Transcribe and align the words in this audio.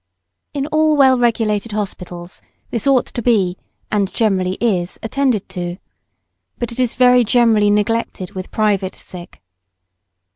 In 0.55 0.65
all 0.65 0.97
well 0.97 1.15
regulated 1.15 1.73
hospitals 1.73 2.41
this 2.71 2.87
ought 2.87 3.05
to 3.05 3.21
be, 3.21 3.55
and 3.91 4.11
generally 4.11 4.53
is, 4.55 4.97
attended 5.03 5.47
to. 5.49 5.77
But 6.57 6.71
it 6.71 6.79
is 6.79 6.95
very 6.95 7.23
generally 7.23 7.69
neglected 7.69 8.31
with 8.33 8.49
private 8.49 8.95
sick. 8.95 9.43